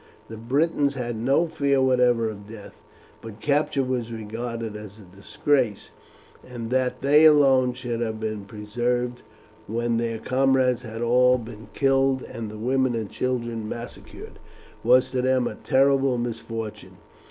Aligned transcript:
The 0.29 0.37
Britons 0.37 0.95
had 0.95 1.15
no 1.15 1.45
fear 1.45 1.79
whatever 1.79 2.27
of 2.27 2.47
death, 2.49 2.81
but 3.21 3.39
capture 3.39 3.83
was 3.83 4.11
regarded 4.11 4.75
as 4.75 4.97
a 4.97 5.03
disgrace; 5.03 5.91
and 6.43 6.71
that 6.71 7.03
they 7.03 7.25
alone 7.25 7.73
should 7.73 7.99
have 8.01 8.19
been 8.19 8.45
preserved 8.45 9.21
when 9.67 9.97
their 9.97 10.17
comrades 10.17 10.81
had 10.81 11.03
all 11.03 11.37
been 11.37 11.67
killed 11.73 12.23
and 12.23 12.49
the 12.49 12.57
women 12.57 12.95
and 12.95 13.11
children 13.11 13.69
massacred, 13.69 14.39
was 14.83 15.11
to 15.11 15.21
them 15.21 15.45
a 15.45 15.53
terrible 15.53 16.17
misfortune. 16.17 16.97